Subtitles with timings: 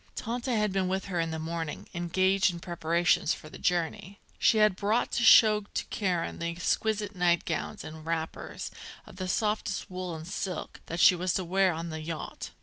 [0.15, 4.19] Tante had been with her in the morning, engaged in preparations for the journey.
[4.39, 8.71] She had brought to show to Karen the exquisite nightgowns and wrappers,
[9.05, 12.49] of softest wool and silk, that she was to wear on the yacht.